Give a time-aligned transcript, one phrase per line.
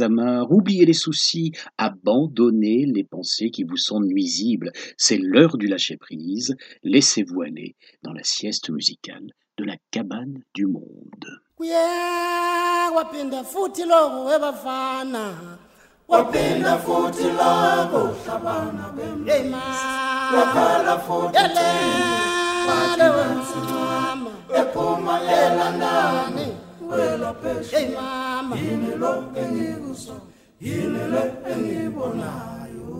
[0.00, 4.72] oubliez les soucis, abandonnez les pensées qui vous sont nuisibles.
[4.96, 6.56] C'est l'heure du lâcher-prise.
[6.82, 11.26] Laissez-vous aller dans la sieste musicale de la cabane du monde.
[12.88, 13.82] waphinda futhi
[21.06, 21.68] futhi
[24.58, 28.56] ephuma elandani wela phesha hey mama.
[28.56, 30.20] Yini lo engikuso
[30.60, 31.22] yini le
[31.52, 32.92] engibonayo.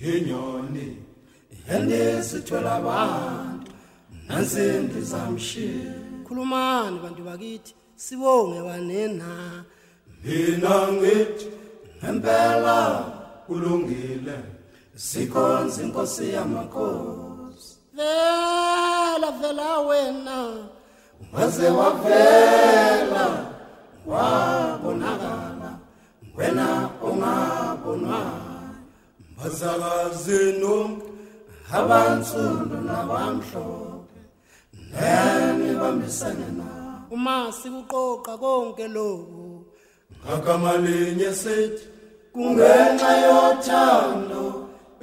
[0.00, 0.96] Yinyoni
[1.74, 3.72] endisithwela abantu
[4.28, 5.94] nansi ndizamshiya
[6.26, 9.64] khulumani bantu bakithi sibonge wanena.
[10.24, 11.46] Mina ngithi
[12.02, 12.78] ngempela
[13.46, 14.38] kulungile.
[14.94, 17.76] Sikhonza inkosi yamakhosi.
[17.94, 20.38] Vela vela wena.
[21.32, 23.26] Waze wavela
[24.06, 25.70] wabonakala
[26.36, 28.48] wena ongabonwayo
[29.36, 31.06] bazakazi nonke
[31.72, 34.20] abansundu nabamhlophe
[34.92, 36.68] nene bambisane na
[37.10, 39.66] uma sikuqoqa konke lokhu
[40.24, 41.84] ngagama linye sithi
[42.32, 44.44] kungenxa yothando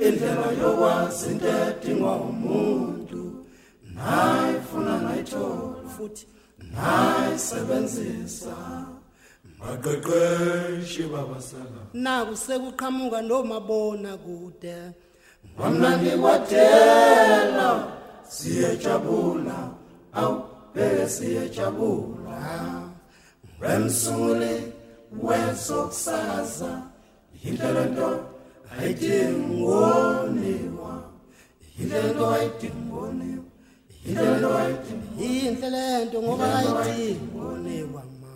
[0.06, 3.22] indlela yokwazi into edingwa umuntu
[3.96, 6.26] nayifuna nayithola futhi.
[6.74, 8.56] Nayisebenzisa
[9.60, 14.78] baqeqeshi babasala naku sekuqhamuka nomabona kude.
[15.56, 17.70] Kwamnandi kwadela
[18.36, 19.58] siyajabula
[20.14, 20.36] awu
[20.74, 22.42] beke siyajabula
[23.62, 24.56] wemsunguli
[25.26, 26.72] wezokusaza
[27.44, 28.10] yinto lento
[28.80, 30.94] ayidingoniwa.
[31.78, 33.45] Yinto lento ayidingoniwa
[35.20, 38.30] yinhle lento ngoba ayidingi unikwa ma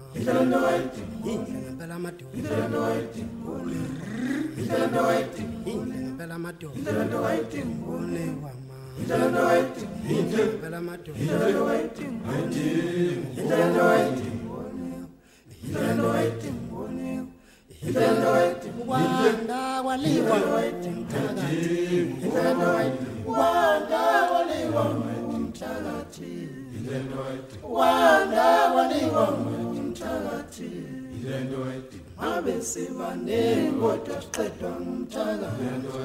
[25.49, 35.99] mtakatifu, ile ndoa yetu, wanaaminiwa mwenye mtakatifu, ile ndoa yetu, ngabe sibanengo tasiqedwa ngumtakatifu,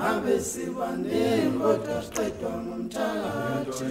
[0.00, 3.84] ngabe sibanengo tasiqedwa ngumtakatifu,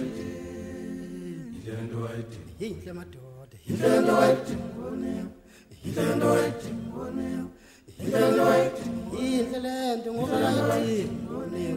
[1.64, 5.26] ile ndoa yetu, yinhle madoda, ile ndoa yetu ngoneyo,
[5.84, 7.44] ile ndoa yetu ngoneyo,
[8.00, 8.82] ile ndoa yetu,
[9.22, 11.76] yinhle lento ngoba yinhle ngoneyo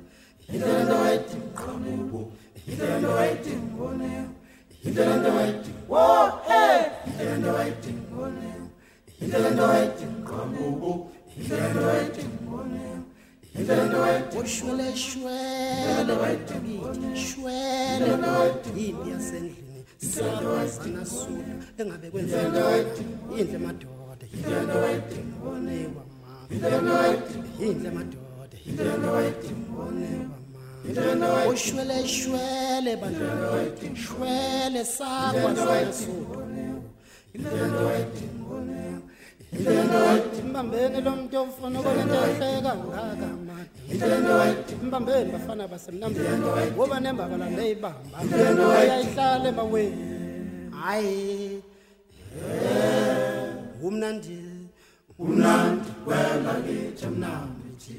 [0.51, 2.31] Hidalanda waiti mkamugo.
[2.65, 4.25] Hidalanda waiti mboneo.
[4.83, 6.85] Hidalanda waiti wo eh.
[7.05, 8.67] Hidalanda waiti mboneo.
[9.19, 11.11] Hidalanda waiti mkamugo.
[11.37, 12.99] Hidalanda waiti mboneo.
[13.57, 15.75] Hidalanda waiti shwele shwele.
[15.79, 16.53] Hidalanda waiti
[17.15, 18.05] shwele.
[18.77, 19.85] Yimbi yasendlini.
[20.01, 22.37] Hidalanda waiti nasula engabe kwenza
[23.37, 24.25] yindle madoda.
[24.35, 26.47] Hidalanda waiti mbonewa mama.
[26.49, 28.57] Hidalanda waiti yindle madoda.
[28.65, 30.40] Hidalanda waiti mbonewa
[31.53, 33.25] ushwele shwele bantu
[33.95, 36.81] shwele sakwa ayidingoniwa
[40.49, 43.27] mbambeni lo muntu ofuna ukonento ehleka ngaka
[44.83, 46.27] mbambeni bafana basemnambeni.
[46.75, 48.17] Ngoba nembabala ndeyibamba
[48.69, 49.97] uyayihlala emaweni.
[50.81, 51.61] Hayi.
[53.83, 54.37] Umnandi.
[55.19, 57.93] Umnandi welakithi mnandi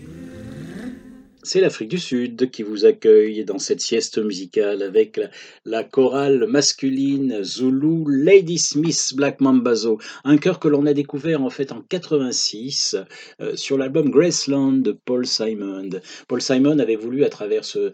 [1.44, 5.20] C'est l'Afrique du Sud qui vous accueille dans cette sieste musicale avec
[5.64, 11.50] la, chorale masculine Zulu Lady Smith Black Mambazo, un chœur que l'on a découvert en
[11.50, 12.96] fait en 86
[13.40, 15.90] euh, sur l'album Graceland de Paul Simon.
[16.28, 17.92] Paul Simon avait voulu à travers ce,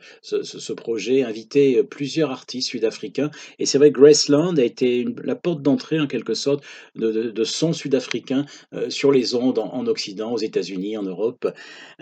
[0.74, 5.98] projet inviter plusieurs artistes sud-africains et c'est vrai que Graceland a été la porte d'entrée
[5.98, 6.62] en quelque sorte
[6.96, 8.44] de, de, sons sud-africains
[8.74, 11.50] euh, sur les ondes en, en Occident, aux États-Unis, en Europe.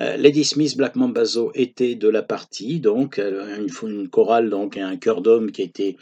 [0.01, 4.97] Euh, Lady Smith Black Mambazo était de la partie, donc euh, une, chorale donc un
[4.97, 5.97] chœur d'homme qui a été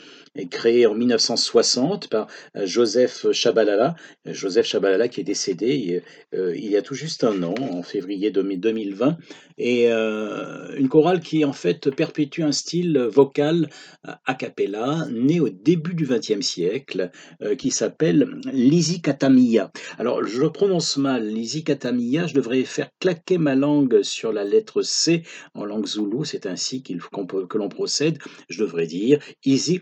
[0.51, 2.27] créé en 1960 par
[2.57, 3.95] euh, Joseph Chabalala.
[4.27, 6.03] Euh, Joseph Chabalala qui est décédé
[6.33, 9.19] il y a tout juste un an, en février 2000 2020,
[9.59, 13.69] et une chorale qui en fait perpétue un style vocal
[14.03, 17.11] a cappella né au début du XXe siècle,
[17.57, 19.71] qui s'appelle l'Isi Katamia.
[19.99, 24.83] Alors, je prononce mal l'Isi Katamia, je devrais faire claquer ma langue sur la lettre
[24.83, 25.24] C
[25.55, 28.19] en langue zoulou, c'est ainsi que l'on procède.
[28.49, 29.81] Je devrais dire Isi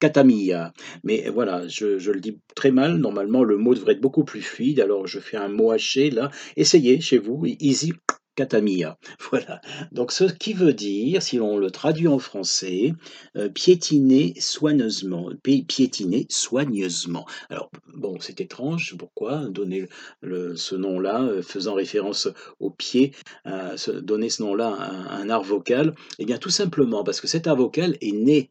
[0.00, 0.72] Katamia.
[1.02, 4.42] Mais voilà, je, je le dis très mal, normalement le mot devrait être beaucoup plus
[4.42, 6.30] fluide, alors je fais un mot haché là.
[6.56, 7.92] Essayez chez vous, Isi
[8.38, 8.96] Katamia.
[9.30, 9.60] Voilà.
[9.92, 12.94] Donc ce qui veut dire, si l'on le traduit en français,
[13.36, 17.26] euh, piétiner soigneusement, pi- piétiner soigneusement.
[17.50, 19.88] Alors bon, c'est étrange, pourquoi donner
[20.22, 22.28] ce nom-là, euh, faisant référence
[22.60, 23.12] au pied,
[23.46, 25.94] euh, donner ce nom-là à un, un art vocal?
[26.20, 28.50] Eh bien tout simplement parce que cet art vocal est né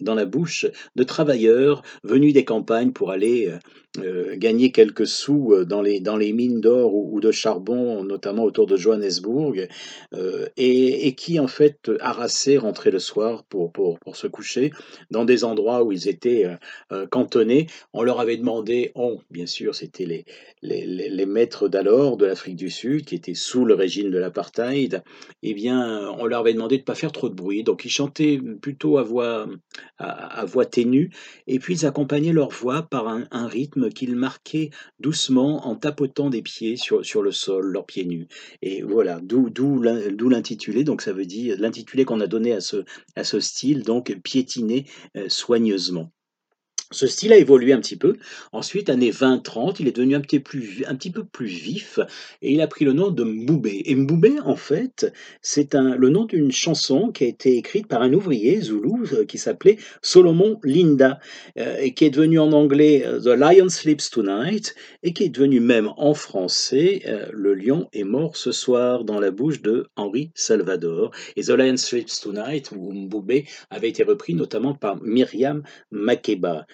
[0.00, 3.50] dans la bouche de travailleurs venus des campagnes pour aller
[3.98, 8.44] euh, gagner quelques sous euh, dans les, dans les mines d'or ou, de charbon, notamment
[8.44, 9.68] autour de Johannesburg,
[10.14, 14.72] euh, et, qui en fait harassaient, rentraient le soir pour, pour, pour se coucher
[15.10, 16.46] dans des endroits où ils étaient
[17.10, 17.66] cantonnés.
[17.92, 20.24] On leur avait demandé, on, bien sûr, c'était les,
[20.62, 25.02] les, les, maîtres d'alors de l'Afrique du Sud, qui étaient sous le régime de l'apartheid,
[25.42, 27.64] eh bien, on leur avait demandé de ne pas faire trop de bruit.
[27.64, 29.46] Donc, ils chantaient plutôt à voix,
[29.98, 31.10] à, voix ténue,
[31.46, 36.42] et puis ils accompagnaient leur voix par un rythme qu'ils marquaient doucement en tapotant des
[36.42, 38.28] pieds sur, sur le sol, leurs pieds nus.
[38.62, 40.84] Et voilà, d'où d'où l'in- d'où l'intitulé.
[40.84, 42.84] Donc, ça veut dire l'intitulé qu'on a donné à ce,
[43.16, 44.86] à ce style, donc piétiner
[45.16, 46.10] euh, soigneusement.
[46.92, 48.16] Ce style a évolué un petit peu.
[48.52, 50.38] Ensuite, années 20-30, il est devenu un petit,
[51.10, 51.98] peu plus vif
[52.42, 53.82] et il a pris le nom de Mboubé.
[53.86, 55.12] Et Mboubé, en fait,
[55.42, 59.36] c'est le nom d'une chanson qui a été écrite par un ouvrier zoulou euh, qui
[59.36, 61.18] s'appelait Solomon Linda
[61.58, 65.28] euh, et qui est devenu en anglais euh, The Lion Sleeps Tonight et qui est
[65.28, 67.02] devenu même en français
[67.32, 71.10] Le lion est mort ce soir dans la bouche de Henri Salvador.
[71.34, 76.66] Et The Lion Sleeps Tonight ou Mboubé avait été repris notamment par Myriam Makeba.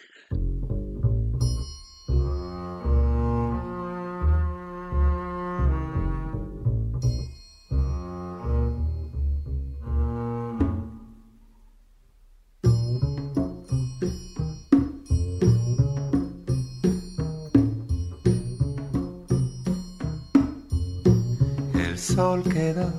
[22.12, 22.92] Sol queda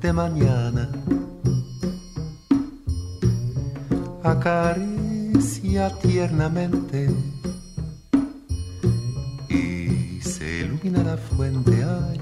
[0.00, 0.88] de mañana,
[4.24, 5.05] acaricia
[6.00, 7.10] tiernamente
[9.48, 12.20] y se ilumina la fuente ay,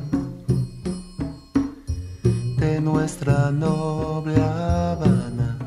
[2.58, 5.58] de nuestra noble Habana,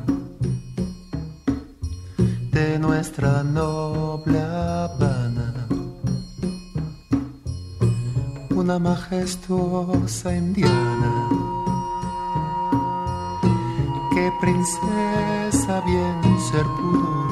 [2.52, 5.66] de nuestra noble Habana
[8.50, 11.28] una majestuosa indiana.
[14.40, 17.27] Princesa bien ser.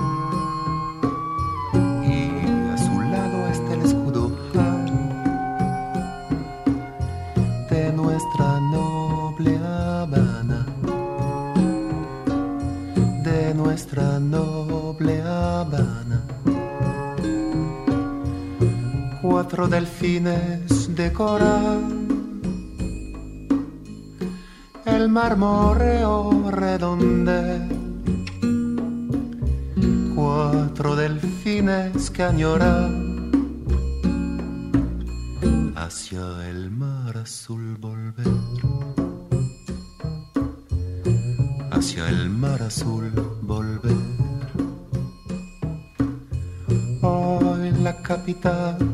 [19.57, 21.81] Cuatro delfines de coral,
[24.85, 27.67] el marmoreo redonde,
[30.15, 33.31] cuatro delfines que añoran
[35.75, 38.29] hacia el mar azul volver,
[41.71, 43.11] hacia el mar azul
[43.41, 43.97] volver.
[47.01, 48.86] Hoy en la capital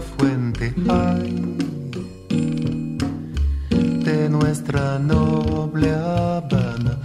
[0.00, 1.56] fuente, ay,
[4.04, 6.98] de nuestra noble Habana,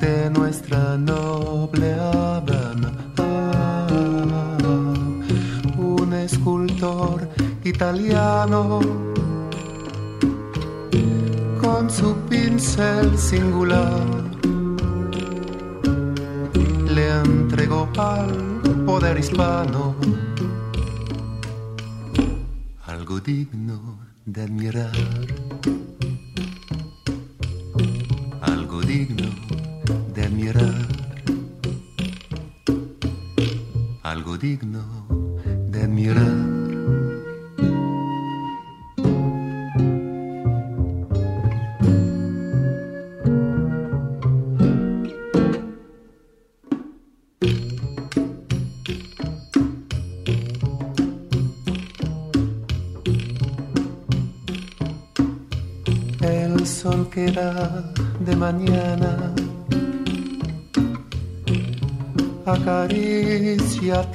[0.00, 2.92] de nuestra noble Habana,
[5.78, 7.28] un escultor
[7.64, 8.80] italiano
[11.60, 14.28] con su pincel singular
[16.88, 18.47] le entregó al
[18.88, 19.94] poder hispano
[22.86, 24.96] algo digno de admirar,
[28.40, 29.28] algo digno
[30.14, 30.88] de admirar,
[34.04, 35.17] algo digno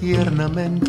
[0.03, 0.83] tiernamente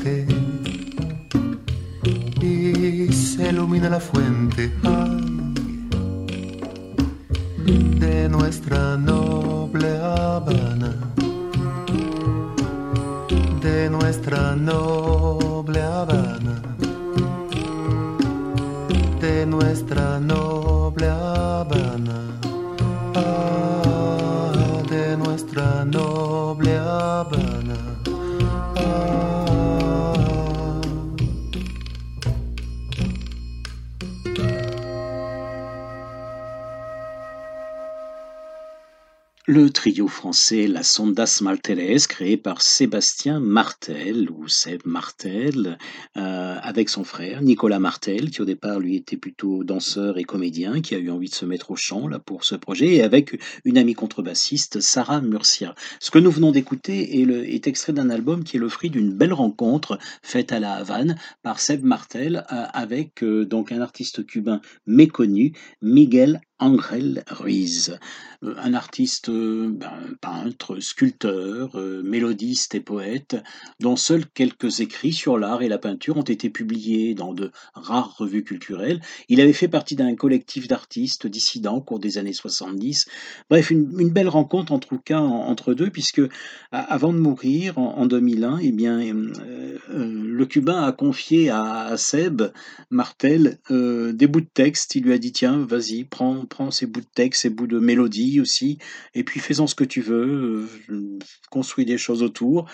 [39.47, 45.77] Le trio français La Sondas Martellès, créé par Sébastien Martel, ou Seb Martel,
[46.17, 50.81] euh, avec son frère Nicolas Martel, qui au départ lui était plutôt danseur et comédien,
[50.81, 53.39] qui a eu envie de se mettre au chant là pour ce projet, et avec
[53.67, 55.75] une amie contrebassiste, Sarah Murcia.
[56.01, 57.21] Ce que nous venons d'écouter
[57.55, 61.17] est extrait d'un album qui est le fruit d'une belle rencontre faite à la Havane
[61.43, 67.99] par Seb Martel euh, avec euh, donc un artiste cubain méconnu, Miguel Angel Ruiz,
[68.43, 73.37] un artiste euh, ben, peintre, sculpteur, euh, mélodiste et poète,
[73.81, 78.17] dont seuls quelques écrits sur l'art et la peinture ont été publiés dans de rares
[78.19, 79.01] revues culturelles.
[79.29, 83.07] Il avait fait partie d'un collectif d'artistes dissidents au cours des années 70.
[83.51, 86.23] Bref, une, belle rencontre entre deux, puisque
[86.71, 92.43] avant de mourir en, en 2001, eh bien, euh, le Cubain a confié à, Seb
[92.91, 94.95] Martel des bouts de texte.
[94.95, 97.79] Il lui a dit tiens, vas-y, prends, prends ces bouts de texte, ces bouts de
[97.79, 98.79] mélodie aussi,
[99.15, 101.19] et puis fais-en ce que tu veux, euh,
[101.51, 102.67] construis des choses autour.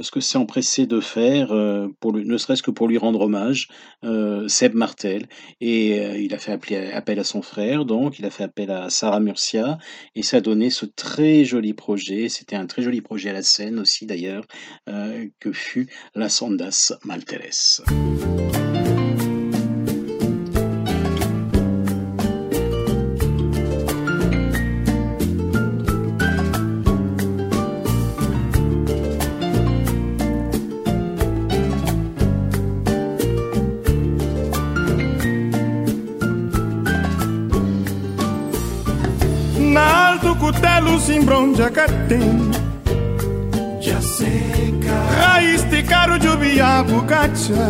[0.00, 3.68] Ce que s'est empressé de faire, euh, ne serait-ce que pour lui rendre hommage,
[4.02, 5.28] euh, Seb Martel.
[5.60, 6.52] Et il a fait
[6.92, 9.78] appel à son frère, donc il a fait appel à Sarah Murcia,
[10.16, 12.28] et ça a donné ce très joli projet.
[12.28, 14.44] C'était un très joli projet à la scène aussi d'ailleurs,
[14.86, 17.82] que fut la Sondas Malteres.
[40.44, 42.50] Cutelo simbron jacatem
[43.80, 44.94] Já seca.
[45.20, 47.64] Raiz de caro de ubiabu cacha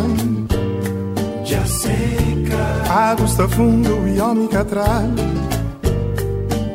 [1.44, 3.24] Já seca.
[3.24, 5.08] Está fundo e homem atrás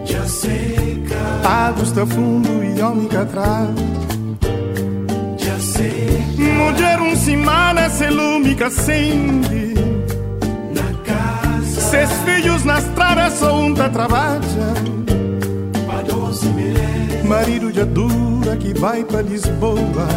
[0.06, 1.82] Já seca.
[1.84, 3.70] Está fundo e homem atrás
[5.38, 6.44] Já seca.
[6.60, 9.74] Mulher um semana se lume que acende.
[10.74, 11.82] Na casa.
[11.82, 15.09] Seus filhos na estrada só um tá trabalha
[17.30, 20.08] Marido de dura que vai pra Lisboa.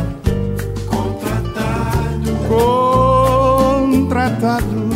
[0.87, 2.33] Contratado.
[3.99, 4.89] Contratado.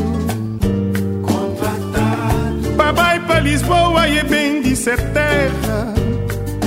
[1.21, 2.75] Contratado.
[2.75, 5.93] Papai pra Lisboa e é bem de ser terra.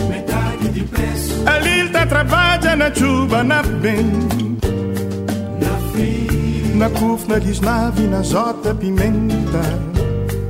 [0.08, 1.42] Metade de preço.
[1.48, 4.06] Ali ele tá trabalha na chuva, na bem.
[5.60, 9.62] Na frio Na CUF, na Lisnave, na J Pimenta.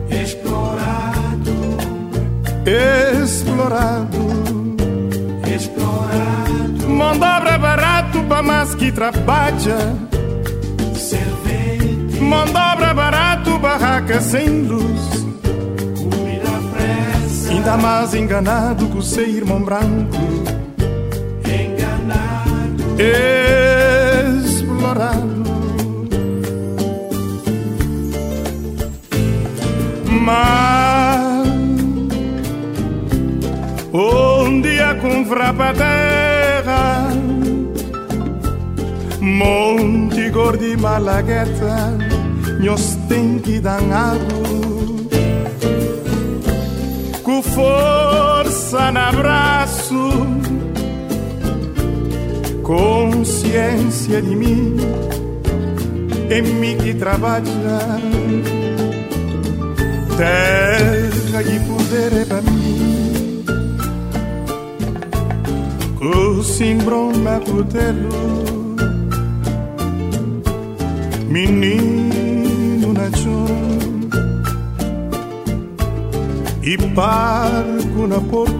[0.10, 1.53] Explorado.
[2.65, 4.28] Explorado
[5.60, 6.88] Explorado.
[6.88, 9.98] Mão de obra barato pra mais que trabalha.
[10.96, 12.22] Servente.
[12.22, 15.25] Mão de obra barato, barraca sem luz.
[15.98, 17.51] Comida pressa.
[17.51, 20.16] Ainda mais enganado com seu irmão branco.
[21.46, 22.96] Enganado.
[24.48, 25.39] Explorado
[35.29, 37.09] vrapa terra.
[39.21, 41.98] Monte gordi malagueta
[42.63, 44.25] Nós tem que danado
[47.24, 50.09] Com força no abraço
[52.63, 54.77] Consciência de mim
[56.29, 57.41] É mim que trabalha
[60.17, 62.68] Terra e poder é pra mim
[66.01, 68.10] o simbroma puteiro
[71.27, 73.46] menino na chão
[76.63, 78.59] e parco na porta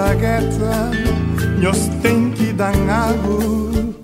[0.00, 0.90] gordi malagueta
[1.60, 3.94] nós tem que danado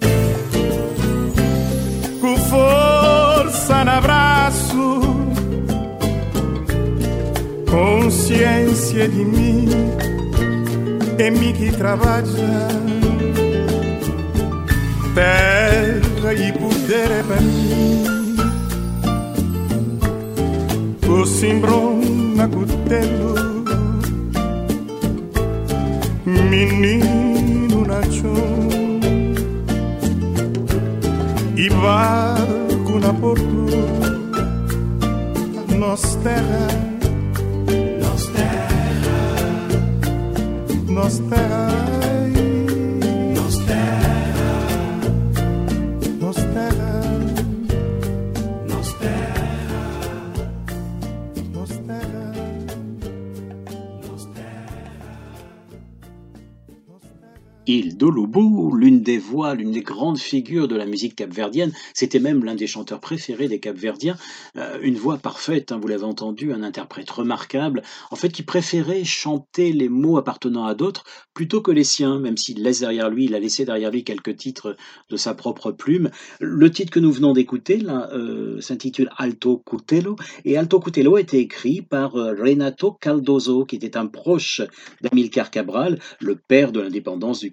[2.20, 5.00] com força no abraço
[7.70, 9.68] consciência de mim
[11.18, 12.68] é mim que trabalha
[15.14, 18.04] terra e poder é para mim.
[21.08, 21.98] O simbrão
[22.34, 23.55] na cutelo,
[26.42, 28.34] menino Nacho
[31.56, 34.18] e barco na portura,
[35.78, 36.85] nossa terra
[57.66, 62.44] Île d'Olubu, l'une des voix, l'une des grandes figures de la musique capverdienne, c'était même
[62.44, 64.16] l'un des chanteurs préférés des Capverdiens,
[64.56, 69.04] euh, une voix parfaite, hein, vous l'avez entendu, un interprète remarquable, en fait qui préférait
[69.04, 73.24] chanter les mots appartenant à d'autres plutôt que les siens, même s'il laisse derrière lui,
[73.24, 74.76] il a laissé derrière lui quelques titres
[75.10, 76.10] de sa propre plume.
[76.40, 81.38] Le titre que nous venons d'écouter euh, s'intitule Alto Cutelo, et Alto Cutelo a été
[81.38, 84.62] écrit par euh, Renato Caldoso, qui était un proche
[85.02, 87.50] d'Amilcar Cabral, le père de l'indépendance du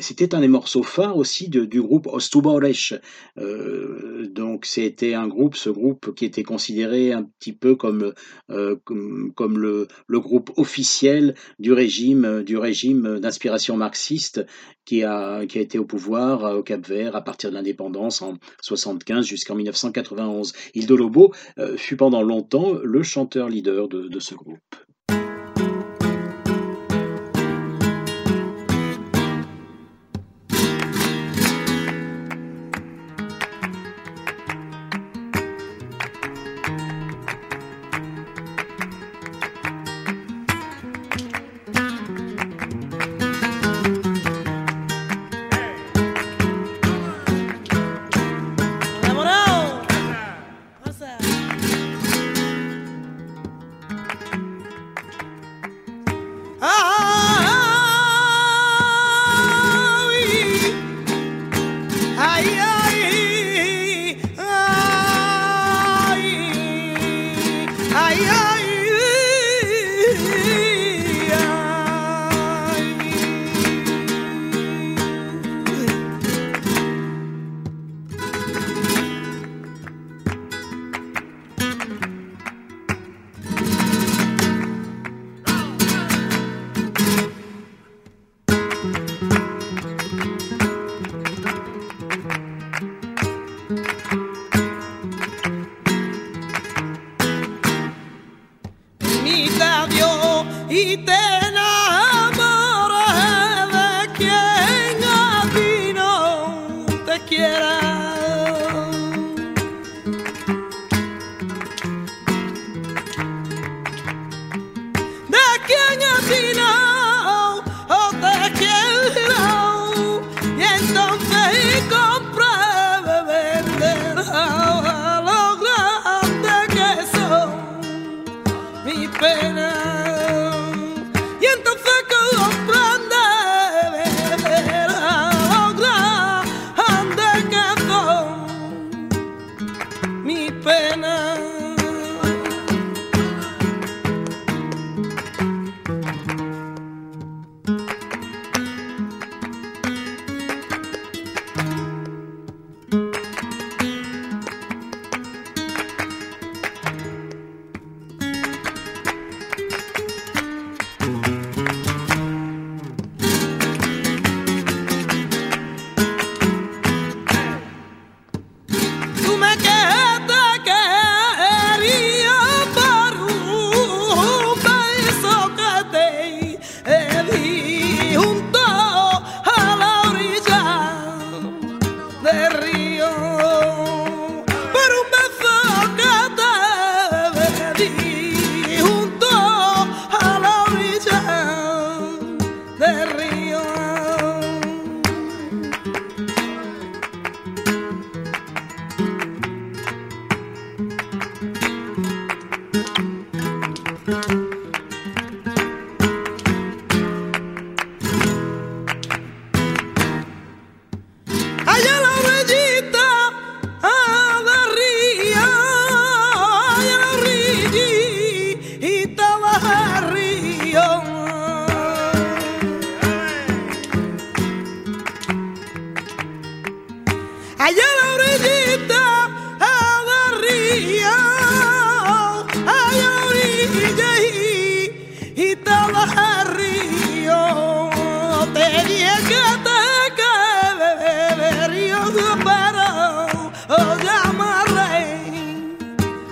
[0.00, 2.94] C'était un des morceaux phares aussi du groupe Ostuboresh.
[3.38, 8.12] Euh, donc c'était un groupe, ce groupe qui était considéré un petit peu comme,
[8.50, 14.44] euh, le, groupe officiel du régime, du régime d'inspiration marxiste
[14.84, 19.54] qui a, été au pouvoir euh, au Cap-Vert à partir de l'indépendance en 75 jusqu'en
[19.54, 20.52] 1991.
[20.74, 21.32] Ildo Lobo
[21.76, 24.85] fut pendant longtemps le chanteur leader de, de ce groupe.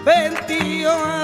[0.05, 1.24] perdió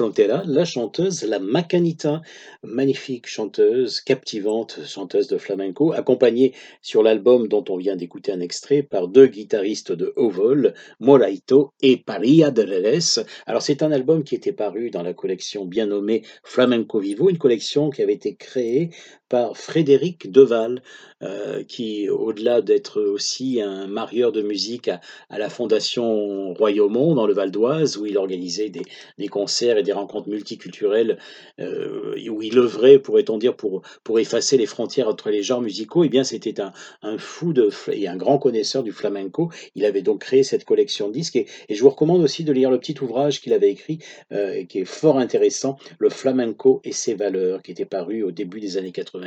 [0.00, 2.22] La chanteuse, la Macanita,
[2.62, 8.84] magnifique chanteuse, captivante chanteuse de flamenco, accompagnée sur l'album dont on vient d'écouter un extrait
[8.84, 13.26] par deux guitaristes de haut vol, Moraito et Paria de Renes.
[13.46, 17.38] Alors c'est un album qui était paru dans la collection bien nommée Flamenco Vivo, une
[17.38, 18.90] collection qui avait été créée
[19.28, 20.82] par Frédéric Deval,
[21.22, 27.34] euh, qui, au-delà d'être aussi un marieur de musique à, la Fondation Royaumont dans le
[27.34, 31.18] Val d'Oise, où il organisait des, concerts et des rencontres multiculturelles,
[31.60, 33.82] euh, où il œuvrait, pourrait-on dire, pour,
[34.18, 38.16] effacer les frontières entre les genres musicaux, eh bien c'était un, fou de, et un
[38.16, 39.50] grand connaisseur du flamenco.
[39.74, 42.52] Il avait donc créé cette collection de disques, et, et je vous recommande aussi de
[42.52, 43.98] lire le petit ouvrage qu'il avait écrit,
[44.32, 48.60] euh, qui est fort intéressant, Le flamenco et ses valeurs, qui était paru au début
[48.60, 49.17] des années 80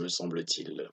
[0.00, 0.88] me semble-t-il.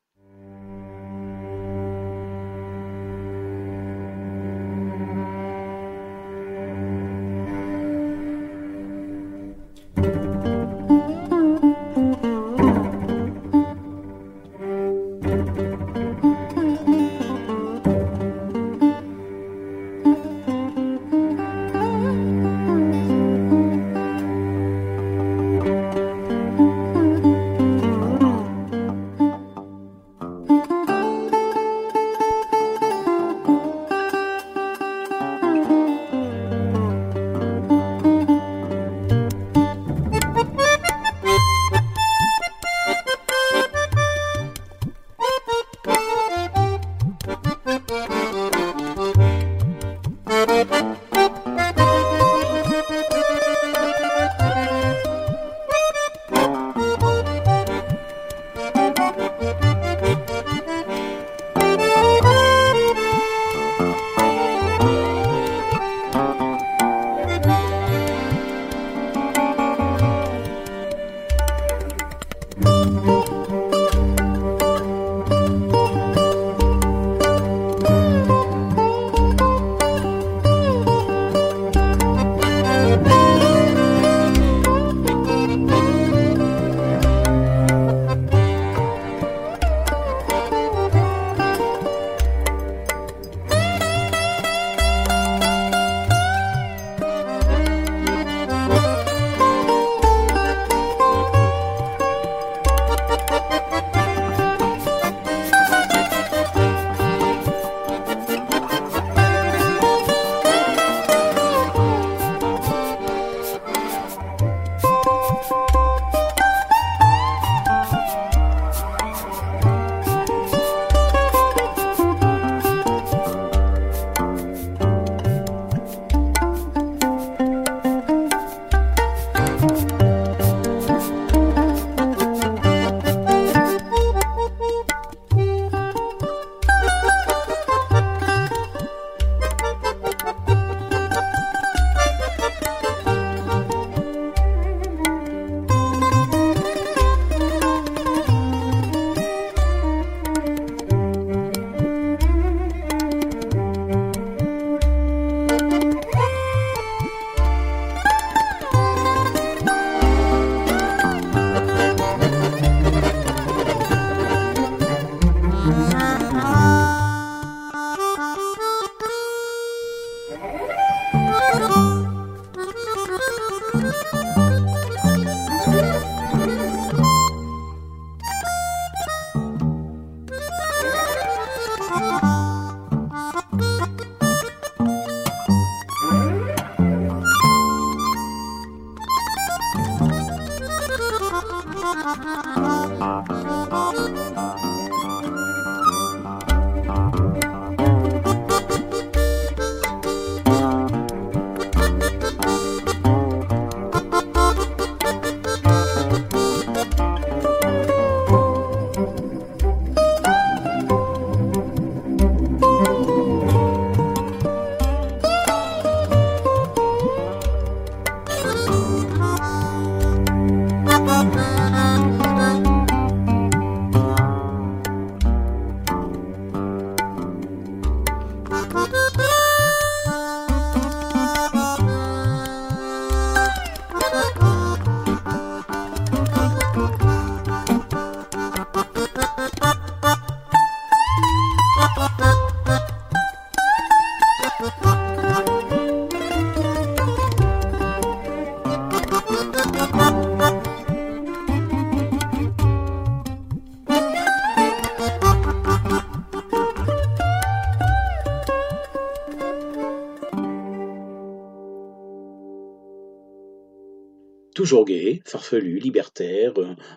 [264.62, 266.54] Toujours gai, farfelu, libertaire,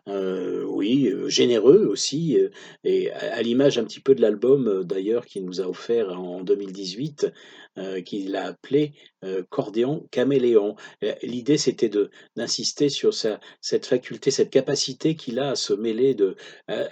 [0.07, 2.51] euh, oui, euh, généreux aussi, euh,
[2.85, 6.43] et à, l'image un petit peu de l'album euh, d'ailleurs qu'il nous a offert en
[6.43, 7.33] 2018,
[7.79, 8.93] euh, qu'il a appelé
[9.25, 10.77] euh, Cordéon Caméléon.
[11.03, 11.91] Euh, L'idée c'était
[12.37, 16.37] d'insister sur sa, cette faculté, cette capacité qu'il a à se mêler de,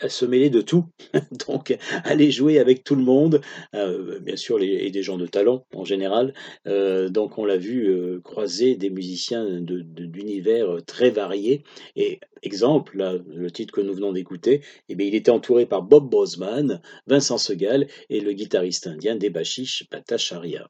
[0.09, 0.85] se mêler de tout,
[1.47, 3.41] donc aller jouer avec tout le monde,
[3.73, 6.35] bien sûr et des gens de talent en général.
[6.67, 11.63] Donc on l'a vu croiser des musiciens de- de- d'univers très variés.
[11.97, 15.83] Et exemple, là, le titre que nous venons d'écouter, eh bien, il était entouré par
[15.83, 20.69] Bob Bozeman, Vincent Segal et le guitariste indien Debashish Bhattacharya.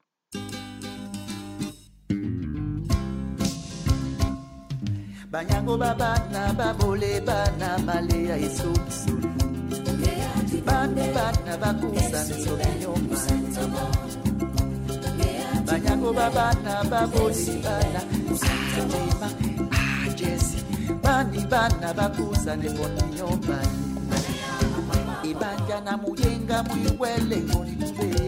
[5.31, 9.13] banyango babana babole bana maleya esokso
[10.67, 13.17] bami bana bakusa nsobinyoma
[15.67, 18.01] banyango babana baboli bana
[18.51, 19.29] ajema
[20.07, 23.57] ajesi ah, bami bana bakusa nepotinyoma
[25.29, 28.22] ibanja na muyenga mwikwele ngolitubeli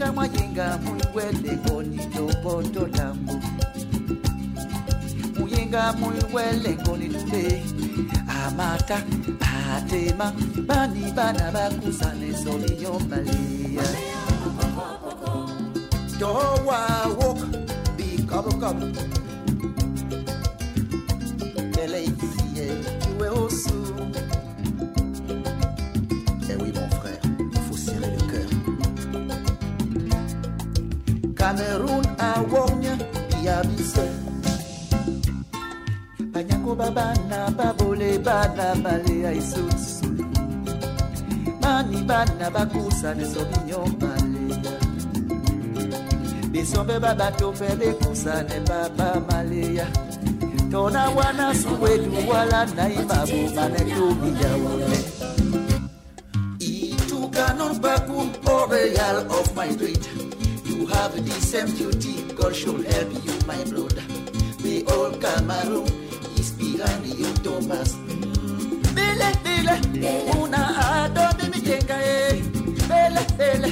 [0.00, 3.40] Majinga majinga muiwele ngoni joko tolambu
[5.38, 7.62] Muyinga muiwele ngoni tule
[8.46, 9.02] Amata
[9.76, 10.32] atema
[10.66, 13.82] bani bana bakusane solinyo malia
[16.18, 17.38] Towa wok
[17.96, 18.86] bi kabu kabu
[31.50, 32.94] Cameroon awonya
[33.26, 34.06] biabise
[36.32, 40.24] banyako babana babole bana balea isusulu
[41.62, 44.74] mani bana bakusana sobinyo malea
[46.52, 49.86] besombe babato mpe bekusane baba malea
[50.70, 54.98] tona wana suwedu wala nai babomane tobiyawoe
[56.62, 60.29] Itukanon bakum o real of my street
[60.92, 62.14] have the same duty.
[62.34, 64.04] God shall help you, my brother.
[64.62, 65.86] We all Cameroon
[66.38, 67.94] is behind you, Thomas.
[67.94, 68.94] Mm.
[68.94, 69.74] Bele, bele,
[70.40, 72.28] una ado de mi jenga e.
[72.28, 72.42] Eh.
[72.88, 73.70] Bele, bele,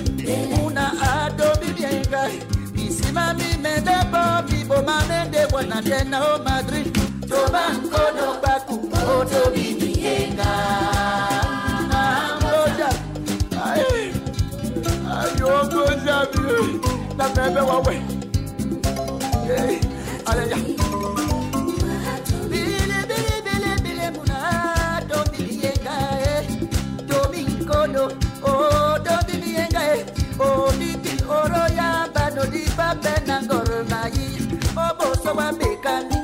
[0.64, 2.38] una ado de jenga e.
[2.74, 6.92] Misima mi me de bo, mi bo ma me de wana tena o Madrid.
[7.28, 8.76] Toba kono baku,
[9.14, 10.50] oto bi mi jenga.
[15.18, 16.87] Ayo, go, Jamie
[17.18, 17.98] that baby away.
[19.44, 19.82] Hey, eh.
[20.26, 20.88] Oh, eh.
[30.38, 34.26] odidi oro ya bado di babe na ngoro na yi
[34.86, 36.17] obosowa bekani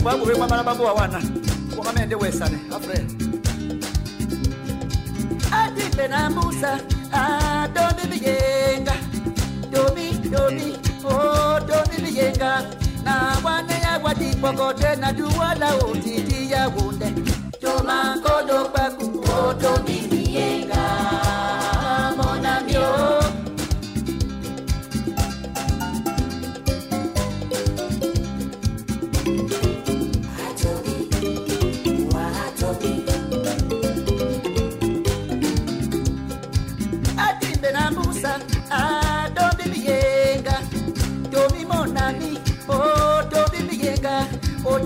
[0.00, 1.22] kubabubekwa bana bangu wawana
[1.76, 3.04] kwakamende wesane afre
[6.34, 6.80] musa
[7.12, 8.94] adomi biyenga
[9.72, 10.68] domi domi
[11.04, 12.64] o domi biyenga
[13.04, 17.08] na wane yagwa tipokote na duwala otiti yawunde
[17.60, 19.99] tomakodo kwaku o domi.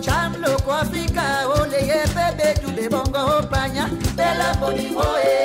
[0.05, 3.89] chamloko afika oleyepebedube bongo opanya.
[4.17, 5.44] Bela podimoe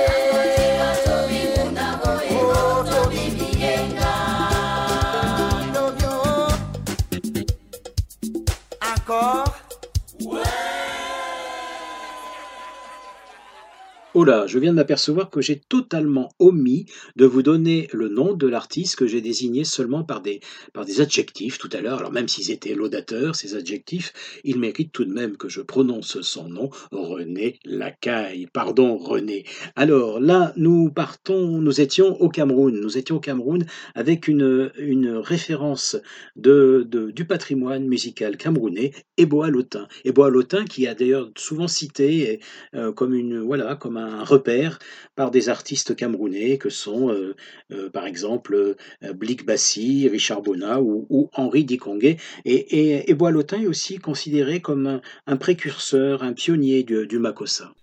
[14.21, 18.47] Oh je viens de m'apercevoir que j'ai totalement omis de vous donner le nom de
[18.47, 20.41] l'artiste que j'ai désigné seulement par des,
[20.73, 21.99] par des adjectifs tout à l'heure.
[21.99, 24.11] Alors même s'ils étaient laudateurs, ces adjectifs,
[24.43, 28.47] ils méritent tout de même que je prononce son nom, René Lacaille.
[28.51, 29.45] Pardon, René.
[29.77, 32.77] Alors là, nous partons, nous étions au Cameroun.
[32.77, 35.95] Nous étions au Cameroun avec une, une référence
[36.35, 39.87] de, de- du patrimoine musical camerounais, Eboa Lotin.
[40.03, 42.41] Eboa Lotin qui a d'ailleurs souvent cité
[42.75, 44.79] euh, comme une voilà comme un, un repère
[45.15, 47.35] par des artistes camerounais que sont euh,
[47.71, 52.17] euh, par exemple euh, Blik Bassi, Richard Bona ou, Henri Dikongué.
[52.45, 57.73] Et, et, Boilotin est aussi considéré comme un, précurseur, un pionnier du, du Makossa.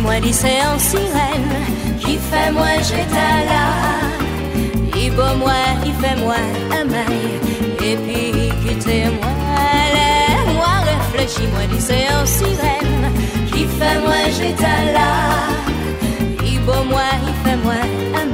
[0.00, 1.52] Moi lycée en sirène,
[2.00, 3.68] qui fait moi j'étais là.
[4.96, 5.52] Il beau moi,
[5.84, 6.36] il fait moi
[6.78, 7.40] un mail,
[7.84, 9.32] et puis quittez moi,
[10.54, 13.12] moi réfléchis moi lycée en sirène,
[13.52, 15.10] qui fait moi j'étais là.
[16.44, 17.80] Il beau moi, il fait moi
[18.20, 18.31] un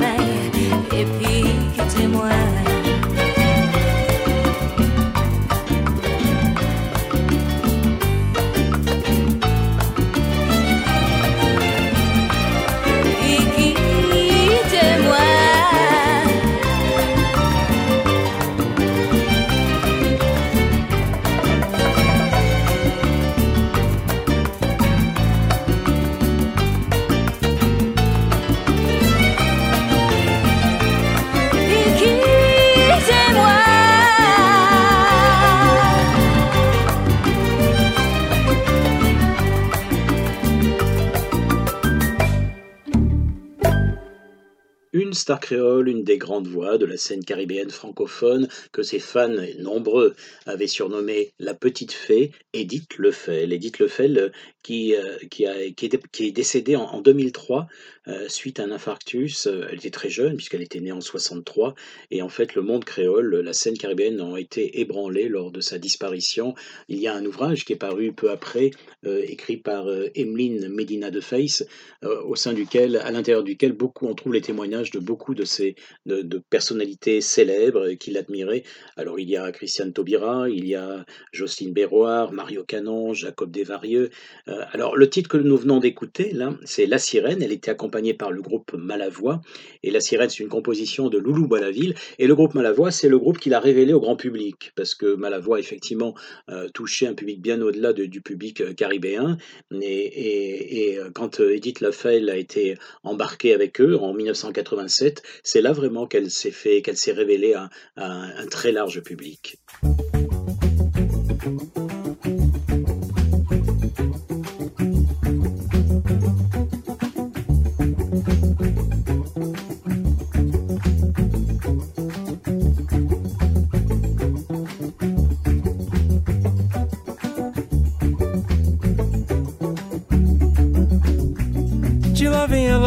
[45.29, 50.17] star créole, une des grandes voix de la scène caribéenne francophone que ses fans nombreux
[50.47, 53.53] avaient surnommée la petite fée, Edith Lefel.
[53.53, 57.67] Edith Lefel qui, est décédée en, en 2003
[58.09, 59.47] euh, suite à un infarctus.
[59.47, 61.75] Euh, elle était très jeune puisqu'elle était née en 63
[62.11, 65.79] et en fait le monde créole, la scène caribéenne ont été ébranlés lors de sa
[65.79, 66.55] disparition.
[66.89, 68.71] Il y a un ouvrage qui est paru peu après,
[69.05, 71.65] écrit par Emeline Medina de Face,
[72.03, 75.77] au sein duquel, à l'intérieur duquel beaucoup on trouve les témoignages de beaucoup de ces
[76.07, 78.65] de personnalités célèbres qui l'admiraient.
[78.97, 84.11] Alors il y a Christiane Taubira, il y a Jocelyne Béroir, Mario Canon, Jacob Desvarieux.
[84.47, 87.43] alors le titre que nous venons d'écouter là, c'est La Sirène.
[87.43, 89.41] Elle était accompagnée par le groupe Malavoie.
[89.83, 91.95] Et La Sirène, c'est une composition de Loulou Bonaville.
[92.19, 95.15] Et le groupe Malavoie, c'est le groupe qui l'a révélé au grand public, parce que
[95.15, 96.15] Malavoie, effectivement,
[96.51, 99.37] euh, touchait un public bien au-delà du public euh, caribéen.
[99.81, 106.07] Et, euh, quand Edith Lafayette a été embarquée avec eux en 1987, c'est là vraiment
[106.07, 109.59] qu'elle s'est fait, qu'elle s'est révélée à un très large public.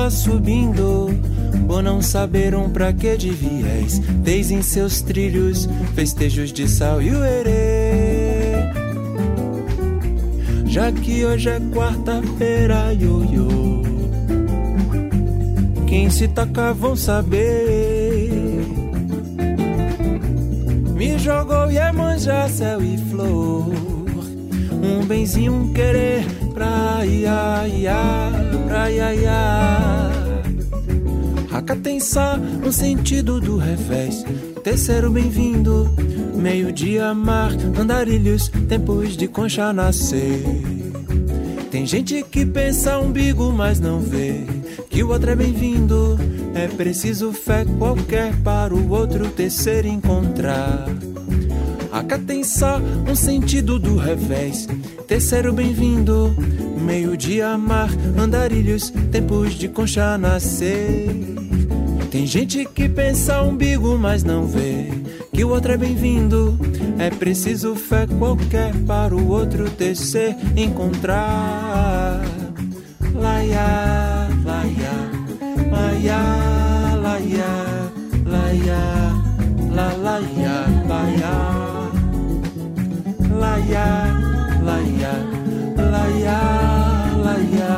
[0.10, 1.10] Subindo.
[1.66, 4.00] Bom não saberam pra que de viés.
[4.00, 8.42] Desde em seus trilhos, festejos de sal e o erê.
[10.66, 13.82] Já que hoje é quarta-feira, ioiô.
[15.86, 18.32] Quem se toca vão saber.
[20.96, 23.70] Me jogou e é manjar céu e flor.
[24.82, 26.26] Um benzinho, um querer
[26.62, 28.32] pra ia, ia,
[28.68, 30.12] pra ia, ia.
[32.64, 34.24] Um sentido do revés.
[34.64, 35.90] Terceiro bem-vindo,
[36.36, 40.44] meio-dia, mar, andarilhos, tempos de concha nascer.
[41.72, 44.46] Tem gente que pensa umbigo, mas não vê
[44.90, 46.18] que o outro é bem-vindo.
[46.54, 50.86] É preciso fé qualquer para o outro terceiro encontrar.
[52.62, 52.80] Só
[53.10, 54.68] um sentido do revés.
[55.08, 56.36] Terceiro bem-vindo,
[56.80, 61.08] meio-dia, mar, andarilhos, tempos de concha nascer.
[62.12, 64.90] Tem gente que pensa umbigo, mas não vê
[65.34, 66.60] que o outro é bem-vindo.
[67.00, 72.22] É preciso fé qualquer para o outro tecer, encontrar.
[73.16, 74.92] Laia, laia,
[75.72, 76.51] laia,
[83.70, 84.08] ya,
[84.64, 85.14] la ya,
[85.76, 86.42] la ya,
[87.24, 87.74] la ya,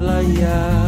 [0.00, 0.85] la ya.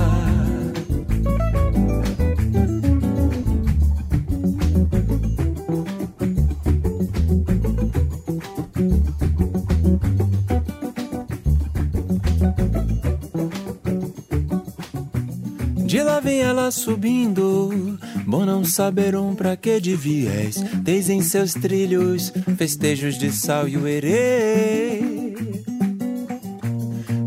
[16.29, 20.57] Vem ela subindo, bom não saberam pra que de viés.
[20.83, 25.33] Desde em seus trilhos, festejos de sal e o erê.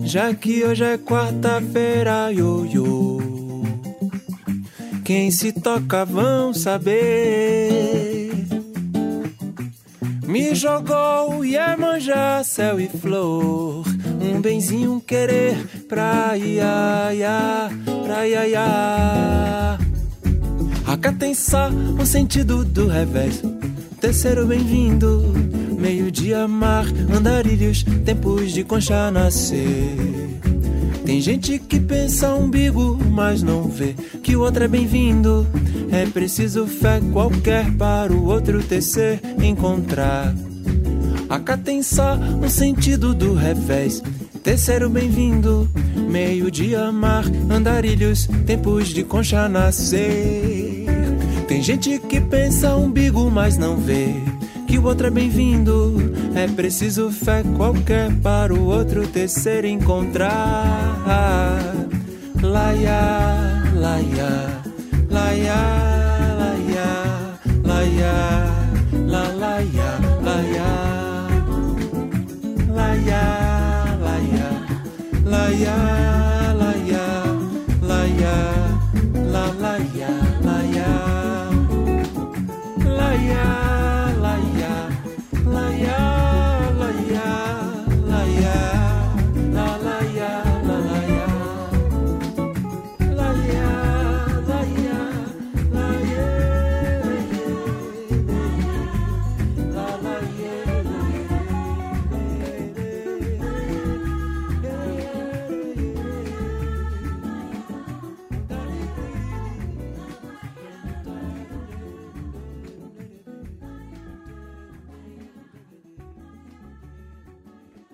[0.04, 3.20] Já que hoje é quarta-feira, ioiô.
[5.04, 8.30] Quem se toca vão saber.
[10.28, 13.84] Me jogou Iemanjá, céu e flor.
[14.22, 15.58] Um benzinho, um querer
[15.90, 17.70] pra ia, ia,
[18.12, 19.80] pra ia, ia.
[20.86, 23.42] Acá tem só um sentido do revés.
[24.02, 25.34] Terceiro bem-vindo,
[25.80, 26.86] meio-dia, mar,
[27.16, 29.96] andarilhos, tempos de concha nascer.
[31.06, 35.48] Tem gente que pensa umbigo, mas não vê que o outro é bem-vindo.
[35.90, 40.36] É preciso fé qualquer para o outro tecer, encontrar.
[41.30, 44.04] Acá tem só um sentido do revés.
[44.44, 50.86] Terceiro bem-vindo, meio-dia, mar, andarilhos, tempos de concha nascer.
[51.48, 54.16] Tem gente que pensa umbigo, mas não vê
[54.68, 56.12] que o outro é bem-vindo.
[56.34, 60.98] É preciso fé qualquer para o outro tecer encontrar.
[62.42, 64.62] Laia, laia,
[65.10, 65.91] laia,
[75.54, 76.01] yeah.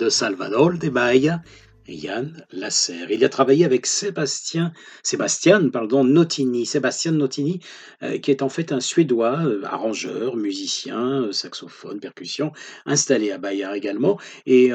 [0.08, 1.42] De Salvador de Bahia
[1.86, 3.12] Yann Lasserre.
[3.12, 4.72] Il a travaillé avec Sébastien,
[5.04, 7.60] Sébastien pardon, Notini, Sébastien Notini,
[8.04, 12.54] euh, qui est en fait un Suédois, euh, arrangeur, musicien, euh, saxophone, percussion,
[12.86, 14.72] installé à Bahia également, et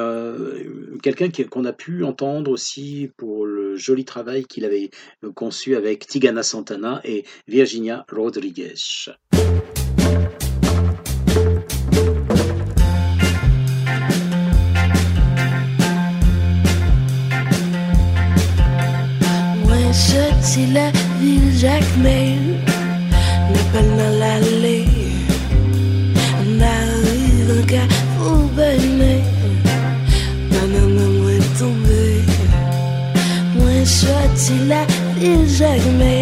[1.03, 4.91] quelqu'un qu'on a pu entendre aussi pour le joli travail qu'il avait
[5.35, 8.75] conçu avec Tigana Santana et Virginia Rodriguez.
[34.43, 34.85] si la
[35.21, 36.22] légèrement.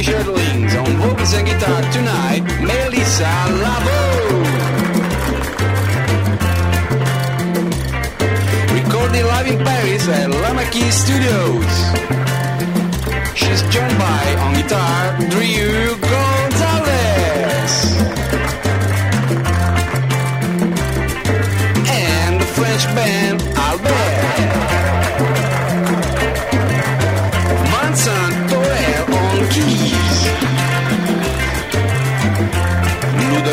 [0.00, 3.28] On vocals and guitar tonight, Melissa
[3.60, 4.00] Lavo.
[8.72, 11.74] Recording live in Paris at Lamaki Studios.
[13.36, 15.44] She's joined by on guitar Drew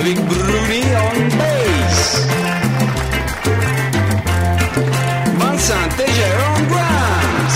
[0.07, 2.25] Ludwig Bruni on bass.
[5.35, 7.55] Vincent Teger on drums.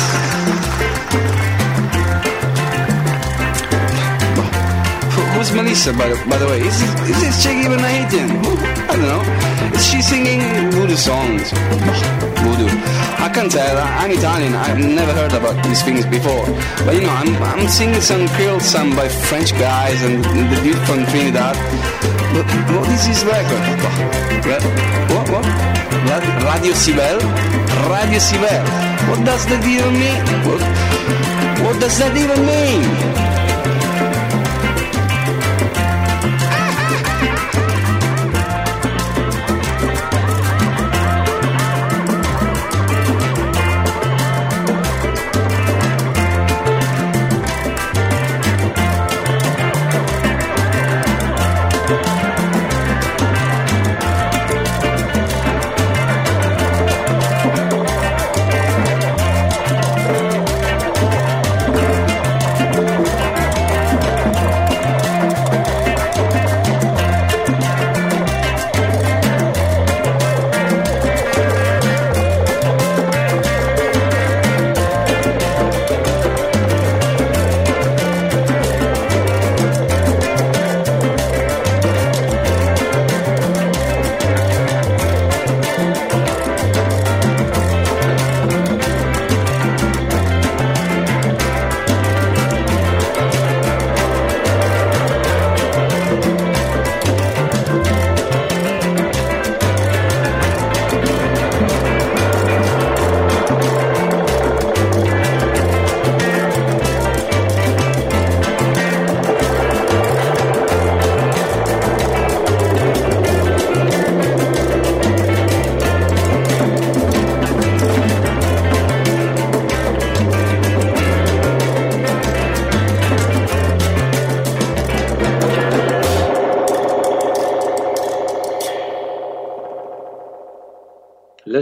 [5.34, 6.60] Who's Melissa, by the, by the way?
[6.60, 8.30] Is, is this chick even Haitian?
[8.90, 9.24] I don't know.
[9.74, 10.42] Is she singing
[10.72, 11.52] voodoo songs?
[11.52, 12.68] Voodoo.
[13.24, 13.78] I can't tell.
[13.78, 14.56] I'm Italian.
[14.56, 16.46] I've never heard about these things before.
[16.86, 20.78] But you know, I'm, I'm singing some Creole song by French guys and the dude
[20.80, 22.21] from Trinidad.
[22.32, 23.60] What is this record?
[25.12, 25.28] What?
[25.30, 25.46] What?
[26.48, 27.20] Radio Sibel?
[27.92, 28.64] Radio Sibel.
[29.10, 30.24] What does that even mean?
[30.48, 30.62] What,
[31.64, 33.21] what does that even mean?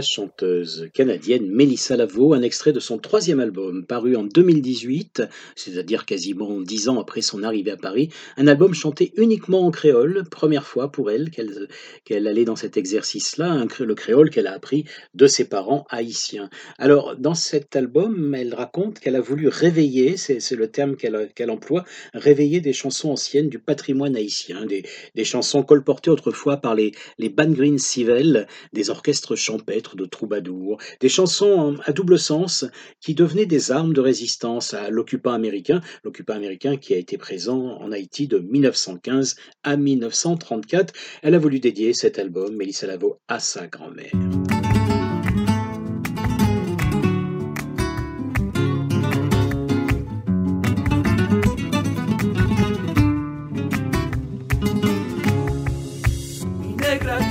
[0.00, 5.22] Chanteuse canadienne Mélissa Lavo, un extrait de son troisième album paru en 2018,
[5.56, 10.24] c'est-à-dire quasiment dix ans après son arrivée à Paris, un album chanté uniquement en créole,
[10.30, 11.68] première fois pour elle qu'elle
[12.12, 14.84] allait dans cet exercice-là, le créole qu'elle a appris
[15.14, 16.50] de ses parents haïtiens.
[16.78, 21.84] Alors dans cet album, elle raconte qu'elle a voulu réveiller, c'est le terme qu'elle emploie,
[22.14, 24.84] réveiller des chansons anciennes du patrimoine haïtien, des,
[25.24, 31.08] chansons colportées autrefois par les, les Ban Green Civil, des orchestres champêtres de troubadours, des
[31.08, 32.64] chansons à double sens
[33.00, 37.78] qui devenaient des armes de résistance à l'occupant américain, l'occupant américain qui a été présent
[37.80, 40.94] en Haïti de 1915 à 1934.
[41.22, 44.10] Elle a voulu dédier cet album, Mélissa Lavo, à sa grand-mère.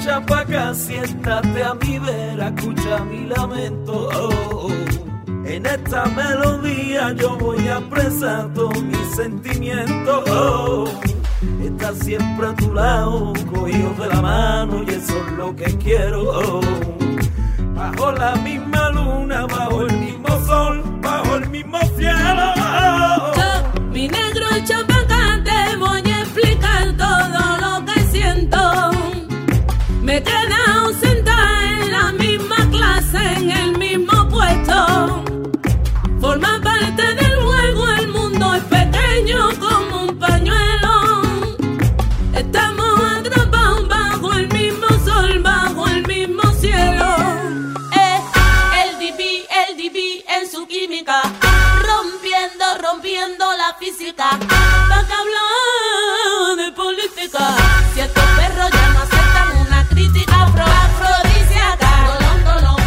[0.03, 4.09] chapaca, siéntate a mi vera, escucha mi lamento.
[5.45, 11.18] En esta melodía yo voy a expresar todos mis sentimientos.
[11.63, 16.59] Está siempre a tu lado, cogido de la mano y eso es lo que quiero.
[17.75, 22.53] Bajo la misma luna, bajo el mismo sol, bajo el mismo cielo.
[23.93, 24.98] mi negro y chapaca,
[54.17, 54.29] la física.
[54.89, 57.55] Pa' que hablar de política,
[57.93, 61.89] si estos perros ya no aceptan una crítica afro afrodisíaca.
[62.07, 62.81] Dolón, dolón.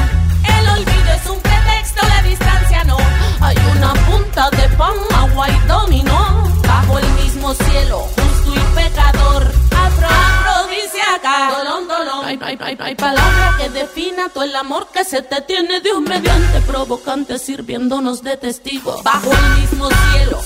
[0.44, 2.96] El olvido es un pretexto, la distancia no.
[3.40, 6.42] Hay una punta de pan, agua y dominó.
[6.66, 9.52] Bajo el mismo cielo, justo y pecador.
[9.76, 11.52] Afro afrodisíaca.
[11.58, 12.24] Dolón, dolón.
[12.24, 16.04] Hay, hay, hay, hay palabra que defina todo el amor que se te tiene un
[16.04, 19.02] mediante provocante sirviéndonos de testigo.
[19.02, 20.40] Bajo el mismo cielo,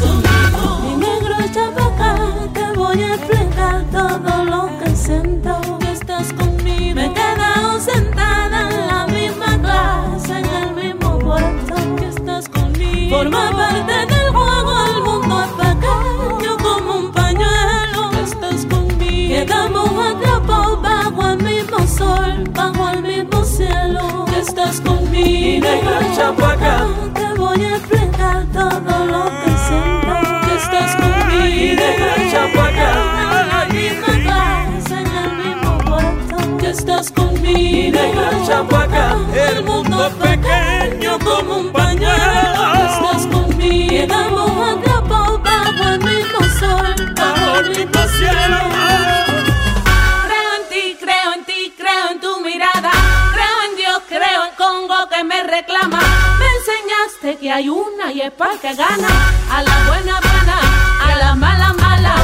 [0.00, 0.78] conmigo.
[0.82, 2.10] Mi negro chapaca,
[2.52, 5.60] te voy a explicar todo lo que siento.
[5.80, 6.94] Que estás conmigo.
[6.94, 11.74] Me he quedado sentada en la misma clase, en el mismo puerto.
[11.96, 13.16] Que estás conmigo.
[13.16, 18.10] Forma parte del juego, el mundo es pequeño como un pañuelo.
[18.10, 19.34] Que estás conmigo.
[19.34, 24.24] Quedamos atrapados bajo el mismo sol, bajo el mismo cielo.
[24.26, 25.24] Que estás conmigo.
[25.24, 29.43] Mi negra chapaca, te voy a explicar todo lo que
[33.74, 36.56] la misma clase, en el mismo puerto.
[36.58, 37.58] Que estás conmigo.
[37.58, 42.74] Mi negra chapaca, el mundo es pequeño como un pañuelo.
[42.74, 44.14] Estás conmigo.
[45.42, 48.58] Bajo el mismo sol, bajo el mismo cielo.
[50.26, 52.92] Creo en ti, creo en ti, creo en tu mirada.
[53.34, 56.00] Creo en Dios, creo en Congo que me reclama.
[56.38, 59.08] Me enseñaste que hay una y es para que gana.
[59.50, 60.58] A la buena, buena,
[61.02, 62.14] a la mala, mala.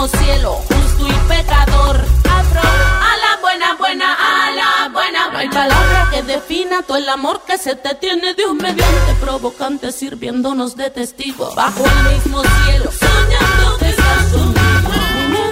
[0.00, 1.96] Mismo cielo, justo y pecador.
[2.24, 5.28] Afro, a la buena, buena, a la buena.
[5.30, 9.92] No hay palabra que defina todo el amor que se te tiene un mediante provocante
[9.92, 11.54] sirviéndonos de testigo.
[11.54, 14.90] Bajo el mismo cielo, soñando que estás conmigo.
[15.28, 15.44] Mi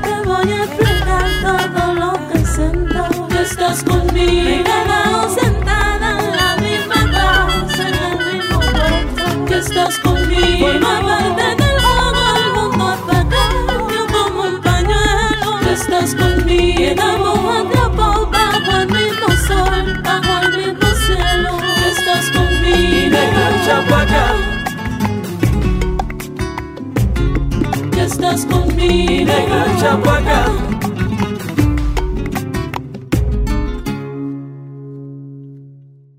[0.00, 3.28] te voy a explicar todo lo que siento.
[3.30, 4.64] Que estás conmigo.
[4.64, 9.44] Quedado sentada en la misma clase, en el mismo puerto.
[9.46, 10.68] Que estás conmigo.
[10.80, 11.17] Parte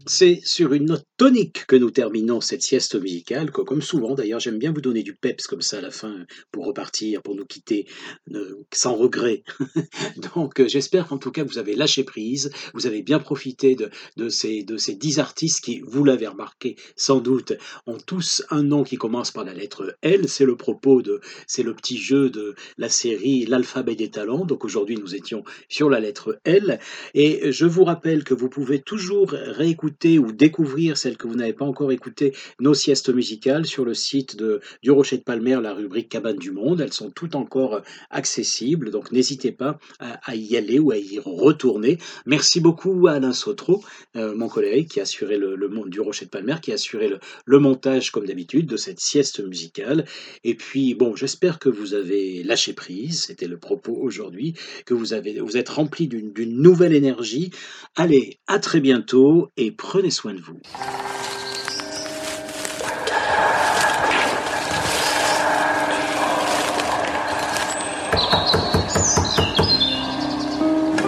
[0.05, 4.39] C'est sur une note tonique que nous terminons cette sieste musicale, que, comme souvent d'ailleurs,
[4.39, 7.45] j'aime bien vous donner du peps comme ça à la fin pour repartir, pour nous
[7.45, 7.87] quitter
[8.73, 9.43] sans regret.
[10.33, 14.29] Donc euh, j'espère qu'en tout cas vous avez lâché prise, vous avez bien profité de,
[14.29, 17.53] ces, de ces dix artistes qui, vous l'avez remarqué sans doute,
[17.85, 20.29] ont tous un nom qui commence par la lettre L.
[20.29, 24.45] C'est le propos de, c'est le petit jeu de la série L'alphabet des talents.
[24.45, 26.79] Donc aujourd'hui nous étions sur la lettre L.
[27.13, 31.53] Et je vous rappelle que vous pouvez toujours réécouter écouter ou découvrir que vous n'avez
[31.53, 35.73] pas encore écoutées, nos siestes musicales sur le site de, du Rocher de Palmer, la
[35.73, 36.81] rubrique Cabane du Monde.
[36.81, 41.97] Elles sont toutes encore accessibles, donc n'hésitez pas à, y aller ou à y retourner.
[42.25, 43.83] Merci beaucoup à Alain Sautreau,
[44.15, 47.07] euh, mon collègue qui a assuré le, le du Rocher de Palmer, qui a assuré
[47.07, 50.05] le, le montage comme d'habitude de cette sieste musicale.
[50.43, 54.55] Et puis bon, j'espère que vous avez lâché prise, c'était le propos aujourd'hui,
[54.85, 57.51] que vous avez vous êtes rempli d'une nouvelle énergie.
[57.95, 60.59] Allez, à très bientôt et prenez soin de vous.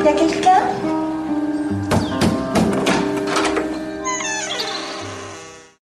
[0.03, 0.40] Il y a quelque